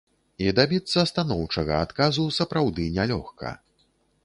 І 0.45 0.53
дабіцца 0.59 1.03
станоўчага 1.11 1.77
адказу 1.87 2.27
сапраўды 2.39 2.89
нялёгка. 2.99 3.55